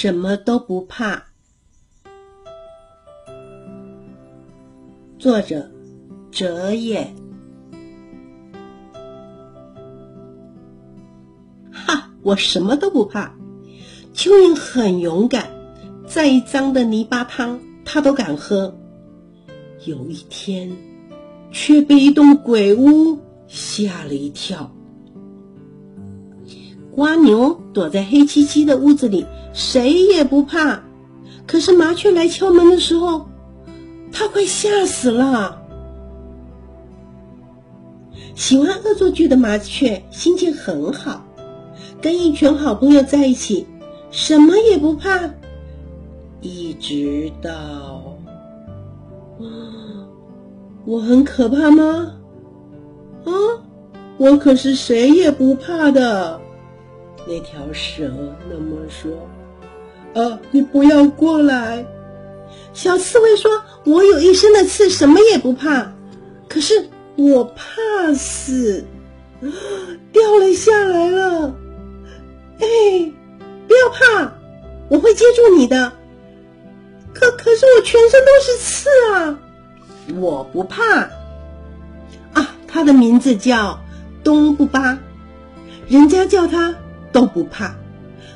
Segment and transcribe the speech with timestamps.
[0.00, 1.20] 什么都不怕。
[5.18, 5.68] 作者：
[6.30, 7.12] 哲也。
[11.72, 13.34] 哈，我什么都不怕。
[14.14, 15.50] 蚯蚓很勇敢，
[16.06, 18.72] 再脏的泥巴汤它都敢喝。
[19.84, 20.70] 有一天，
[21.50, 23.18] 却被一栋鬼屋
[23.48, 24.72] 吓了一跳。
[26.98, 30.82] 蜗牛躲在黑漆漆的屋子里，谁也不怕。
[31.46, 33.28] 可是麻雀来敲门的时候，
[34.10, 35.62] 它快吓死了。
[38.34, 41.24] 喜欢恶作剧的麻雀心情很好，
[42.02, 43.68] 跟一群好朋友在一起，
[44.10, 45.30] 什么也不怕。
[46.40, 48.18] 一直到，
[49.38, 49.46] 啊，
[50.84, 52.16] 我很可怕吗？
[53.24, 53.30] 啊，
[54.16, 56.40] 我可是谁也不怕的。
[57.28, 58.10] 那条蛇
[58.48, 59.12] 那么说
[60.14, 61.84] ：“呃，你不要过来。”
[62.72, 63.50] 小刺猬说
[63.84, 65.92] ：“我有一身的刺，什么也不怕。
[66.48, 68.82] 可是我怕死，
[70.10, 71.54] 掉了下来了。
[72.60, 73.12] 哎，
[73.68, 74.32] 不要怕，
[74.88, 75.92] 我会接住你的。
[77.12, 79.38] 可可是我全身都是刺啊！
[80.18, 81.00] 我不怕。
[82.32, 83.78] 啊，他的名字叫
[84.24, 84.98] 东布巴，
[85.88, 86.74] 人家叫他。”
[87.18, 87.74] 都不怕，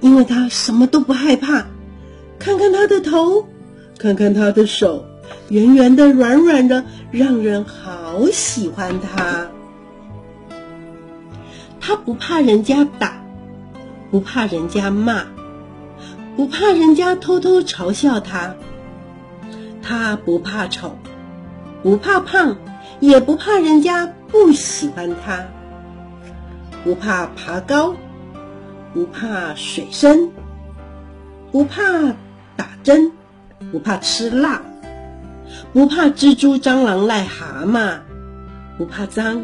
[0.00, 1.66] 因为他什么都不害怕。
[2.40, 3.46] 看看他的头，
[3.98, 5.04] 看看他的手，
[5.48, 9.46] 圆圆的、软软的，让人好喜欢他。
[11.80, 13.24] 他不怕人家打，
[14.10, 15.22] 不怕人家骂，
[16.36, 18.56] 不怕人家偷偷嘲笑他。
[19.82, 20.98] 他不怕丑，
[21.80, 22.56] 不怕胖，
[22.98, 25.44] 也不怕人家不喜欢他。
[26.82, 27.94] 不怕爬高。
[28.94, 30.30] 不怕水深，
[31.50, 31.82] 不怕
[32.56, 33.10] 打针，
[33.72, 34.62] 不怕吃辣，
[35.72, 37.98] 不怕蜘蛛、蟑螂、癞蛤蟆，
[38.78, 39.42] 不怕脏，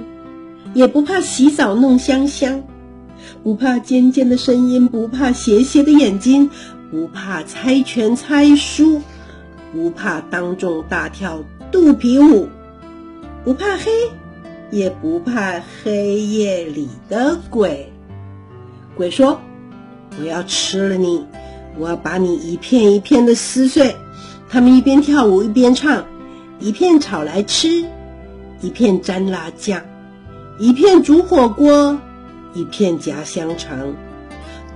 [0.72, 2.62] 也不怕洗澡弄香香，
[3.42, 6.48] 不怕尖尖的声音，不怕斜斜的眼睛，
[6.88, 9.02] 不怕猜拳猜输，
[9.72, 12.48] 不怕当众大跳肚皮舞，
[13.44, 13.90] 不怕黑，
[14.70, 17.92] 也不怕黑夜里的鬼。
[19.00, 19.40] 鬼说
[20.20, 21.24] ：“我要吃了你，
[21.78, 23.96] 我要把你一片一片的撕碎。”
[24.50, 26.04] 他们一边跳舞一边唱
[26.60, 27.86] ：“一片炒来吃，
[28.60, 29.80] 一片沾辣酱，
[30.58, 31.98] 一片煮火锅，
[32.52, 33.94] 一片夹香肠。”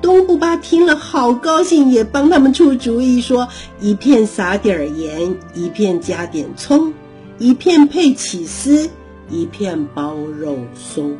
[0.00, 3.48] 东布巴听了好高兴，也帮他们出主意说
[3.78, 6.94] ：“一片撒点盐，一片加点葱，
[7.36, 8.88] 一片配起司，
[9.28, 11.18] 一片包肉松。”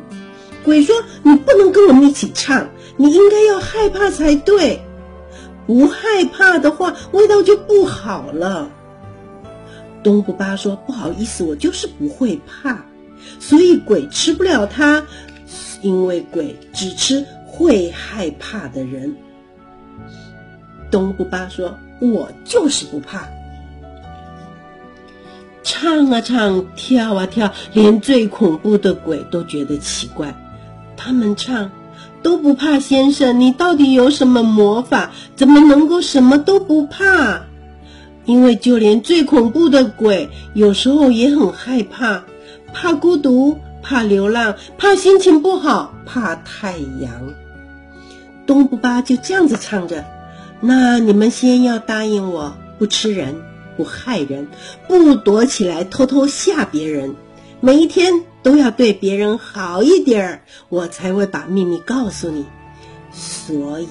[0.65, 4.81] 鬼说：“你不能跟我们一起唱，你应该要害怕才对。
[5.67, 8.69] 不害怕的话，味道就不好了。”
[10.03, 12.85] 东布巴说：“不好意思，我就是不会怕，
[13.39, 15.05] 所以鬼吃不了它，
[15.81, 19.15] 因为鬼只吃会害怕的人。”
[20.91, 23.27] 东布巴说：“我就是不怕，
[25.63, 30.33] 唱啊唱，跳啊跳，连最恐怖的鬼都觉得奇怪。”
[30.97, 31.71] 他们唱
[32.23, 35.11] 都不怕，先生，你到底有什么魔法？
[35.35, 37.43] 怎么能够什么都不怕？
[38.25, 42.23] 因为就连最恐怖的鬼，有时候也很害怕，
[42.73, 47.11] 怕孤独，怕流浪，怕心情不好，怕太阳。
[48.47, 50.05] 东布巴就这样子唱着：
[50.59, 53.35] 那你们先要答应我，不吃人，
[53.77, 54.47] 不害人，
[54.87, 57.15] 不躲起来偷偷吓别人。
[57.61, 62.45] 每一天都要对别人好一点儿，我才会把秘密告诉你。
[63.11, 63.87] 所以，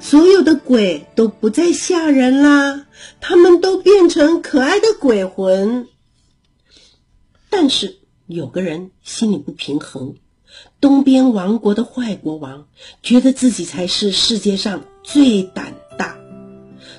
[0.00, 2.86] 所有的鬼都不再吓人啦，
[3.20, 5.88] 他们都变成可爱的鬼魂。
[7.50, 10.14] 但是有个人心里不平衡，
[10.80, 12.68] 东边王国的坏国王
[13.02, 16.16] 觉得自己才是世界上最胆大，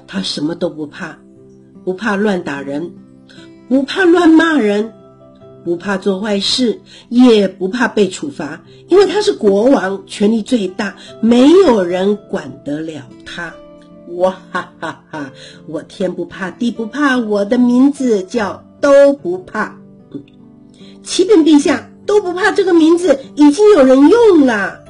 [0.06, 1.18] 他什么都不怕，
[1.84, 2.94] 不怕乱打人，
[3.68, 4.94] 不怕乱骂人。
[5.64, 13.54] 不怕做坏事，也不怕被处罚，因为他是国王，权力最大，没有人管得了他。
[14.18, 15.32] 哇哈哈哈！
[15.66, 19.78] 我天不怕地不怕，我的名字叫都不怕。
[21.02, 24.82] 启禀陛下，都不怕这个名字已经有人用了。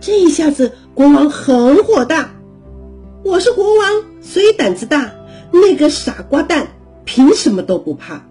[0.00, 2.34] 这一下子，国王很火大。
[3.24, 5.12] 我是国王，所以胆子大。
[5.52, 6.68] 那个傻瓜蛋
[7.04, 8.26] 凭什么都不怕？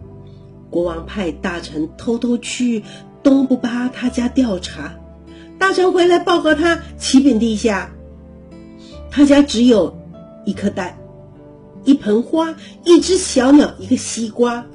[0.75, 2.83] 国王派大臣偷偷去
[3.23, 4.95] 东布巴他家调查，
[5.57, 7.91] 大臣回来报告他启禀陛下，
[9.09, 9.97] 他家只有
[10.43, 10.97] 一颗蛋，
[11.85, 14.65] 一盆花，一只小鸟，一个西瓜。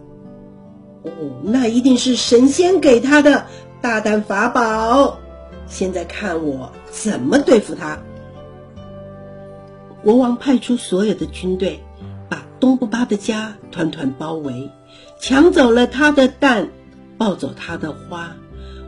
[1.03, 1.11] 哦，
[1.43, 3.45] 那一定是神仙给他的
[3.83, 5.19] 大蛋法宝。
[5.67, 7.99] 现在看我怎么对付他。
[10.03, 11.79] 国王派出所有的军队，
[12.61, 14.71] 东布巴的家团团包围，
[15.19, 16.69] 抢走了他的蛋，
[17.17, 18.37] 抱走他的花，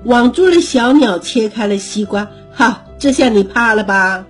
[0.04, 2.30] 网住了小鸟，切开了西瓜。
[2.52, 4.26] 哈，这下你怕了吧？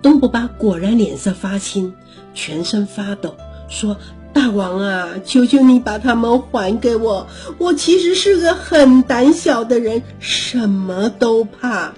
[0.00, 1.94] 东布巴果然脸色发青，
[2.32, 3.36] 全身发抖，
[3.68, 3.96] 说
[4.32, 7.26] ：“大王啊，求求你把他们还给我！
[7.58, 11.92] 我其实是个很胆小的人，什么都怕。”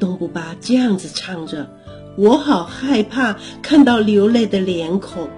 [0.00, 1.68] 东布巴这样子唱着
[2.18, 5.28] ：“我好害怕看到流泪的脸孔，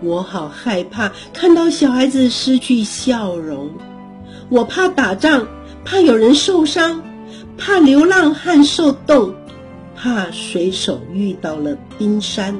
[0.00, 3.70] 我好害怕看到小孩子失去笑容，
[4.48, 5.46] 我怕打仗，
[5.84, 7.02] 怕有人受伤，
[7.58, 9.34] 怕流浪汉受冻。”
[9.94, 12.58] 怕水手遇到了冰山，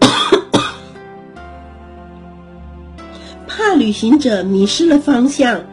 [3.48, 5.64] 怕旅行者迷失了方向，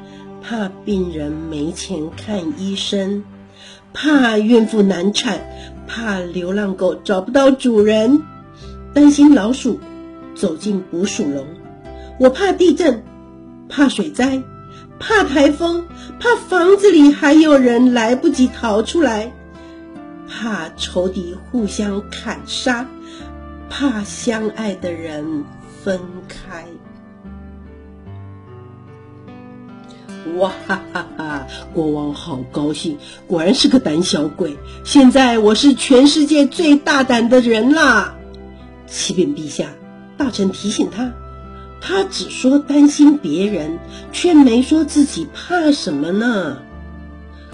[0.42, 3.22] 怕病人没钱看医生，
[3.94, 5.39] 怕孕妇难产，
[5.88, 8.22] 怕流浪狗找不到主人，
[8.94, 9.80] 担心老鼠
[10.36, 11.45] 走进捕鼠笼。
[12.19, 13.04] 我怕地震，
[13.69, 14.42] 怕水灾，
[15.00, 15.86] 怕台风，
[16.19, 19.31] 怕房子里还有人来不及逃出来。
[20.28, 22.86] 怕仇敌互相砍杀，
[23.69, 25.45] 怕相爱的人
[25.83, 26.66] 分开。
[30.38, 31.48] 哇哈哈哈！
[31.74, 32.98] 国王好高兴，
[33.28, 34.58] 果然是个胆小鬼。
[34.84, 38.16] 现在我是全世界最大胆的人啦！
[38.88, 39.68] 启禀陛下，
[40.18, 41.14] 大臣提醒他，
[41.81, 43.80] 他只说担心别人，
[44.12, 46.58] 却没说自己怕什么呢？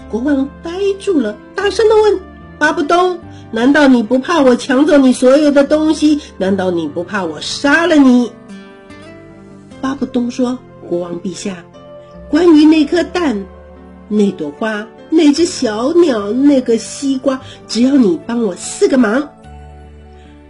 [0.10, 2.20] 国王呆住了，大声的问。
[2.60, 3.20] 巴布东，
[3.52, 6.22] 难道你不怕我抢走你所有的东西？
[6.38, 8.32] 难道你不怕我杀了你？
[9.82, 11.66] 巴布东说：“国王陛下，
[12.34, 13.46] 关于那颗蛋、
[14.08, 19.30] 那朵花、那只小鸟、那个西瓜，只要你帮我四个忙，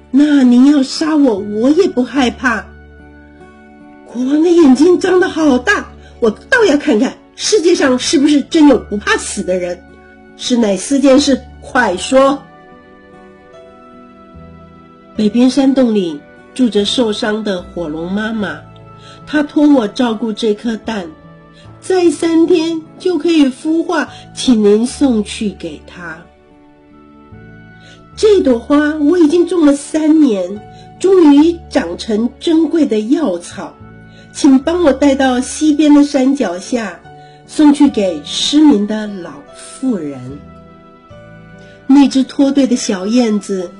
[0.09, 2.65] 那您要杀我，我也不害怕。”
[4.07, 5.89] 国王的眼睛张得好大，
[6.21, 9.77] 我倒要看看世界上是不是真有不怕死的人。
[10.37, 11.37] 是哪四件事？
[11.59, 12.41] 快说！
[15.17, 16.21] 北边山洞里
[16.53, 18.61] 住着受伤的火龙妈妈，
[19.27, 21.09] 她托我照顾这颗蛋，
[21.83, 26.23] 再三天就可以孵化，请您送去给他。
[28.15, 30.61] 这朵花我已经种了三年，
[30.97, 33.73] 终于长成珍贵的药草，
[34.31, 37.01] 请帮我带到西边的山脚下，
[37.47, 40.39] 送去给失明的老妇人。
[41.85, 43.71] 那只脱队的小燕子，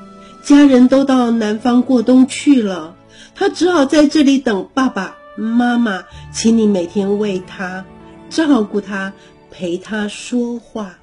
[0.43, 2.95] 家人都到南方过冬去了，
[3.33, 6.03] 它只好在这里等爸爸妈妈，
[6.33, 7.85] 请你每天喂它，
[8.33, 9.13] 照顾他，
[9.51, 10.97] 陪他说话。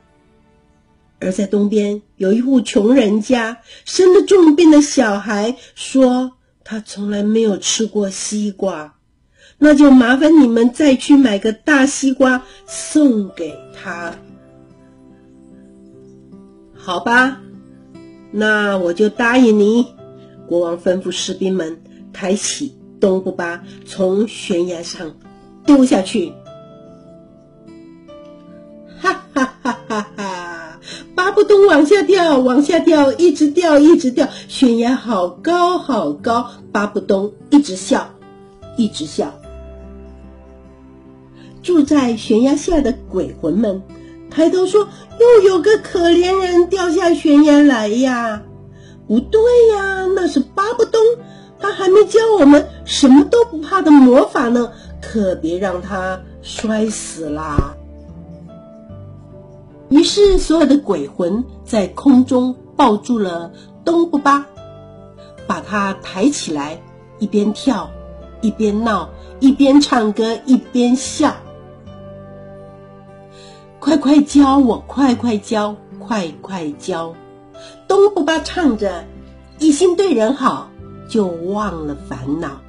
[1.20, 6.32] 而在东边有一户穷人家，生了重病的小孩，说
[6.64, 8.96] 他从来没有吃过西瓜，
[9.58, 14.14] 那就麻烦你们再去买个大西瓜送给他。
[16.74, 17.40] 好吧，
[18.32, 19.86] 那我就答应你。
[20.48, 21.80] 国王吩咐士兵们
[22.12, 25.14] 抬起东布巴，从悬崖上
[25.64, 26.32] 丢下去。
[31.40, 34.28] 巴布东往下掉，往下掉，一直掉，一直掉。
[34.46, 36.46] 悬崖好高，好高。
[36.70, 38.10] 巴布东一直笑，
[38.76, 39.32] 一直笑。
[41.62, 43.80] 住在悬崖下的鬼魂们。
[44.30, 44.86] 抬头说
[45.18, 48.42] ：“又有个可怜人掉下悬崖来呀！
[49.08, 49.40] 不对
[49.74, 51.00] 呀，那是巴布东，
[51.58, 54.70] 他还没教我们什么都不怕的魔法呢，
[55.00, 57.74] 可别让他摔死啦！”
[59.90, 63.50] 于是，所有的鬼魂在空中抱住了
[63.84, 64.46] 东布巴，
[65.48, 66.80] 把他抬起来，
[67.18, 67.90] 一边跳，
[68.40, 71.34] 一边闹，一边唱歌，一边笑。
[73.80, 77.14] 快快教我，快快教，快快教！
[77.88, 79.04] 东布巴唱着，
[79.58, 80.70] 一心对人好，
[81.08, 82.60] 就忘了烦恼；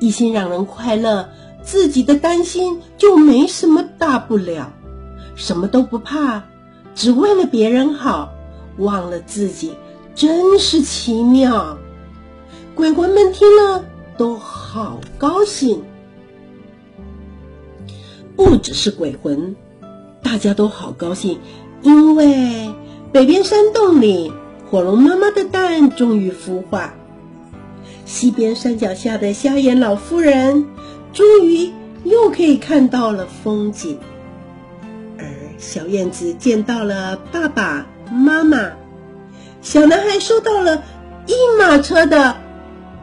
[0.00, 1.28] 一心让人快乐，
[1.62, 4.72] 自己的担心就没什么大不了。
[5.36, 6.44] 什么都不怕，
[6.94, 8.32] 只为了别人好，
[8.78, 9.72] 忘了自己，
[10.14, 11.78] 真是奇妙。
[12.74, 13.84] 鬼魂们听了
[14.16, 15.82] 都好高兴，
[18.36, 19.54] 不只是鬼魂。
[20.22, 21.38] 大家都好高兴，
[21.82, 22.72] 因为
[23.12, 24.32] 北边山洞里
[24.70, 26.94] 火龙妈妈的蛋终于孵化。
[28.06, 30.66] 西边山脚下的瞎眼老妇人，
[31.12, 31.70] 终于
[32.04, 33.98] 又可以看到了风景。
[35.58, 38.70] 小燕子见到了爸爸妈妈，
[39.62, 40.82] 小男孩收到了
[41.26, 42.36] 一马车的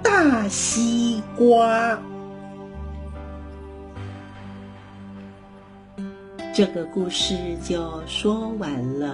[0.04, 2.00] 大西瓜。
[6.54, 9.08] 这个故事就说完了。